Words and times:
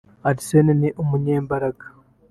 Arsène 0.29 0.73
ni 0.81 0.89
umunyembaraga 1.01 1.85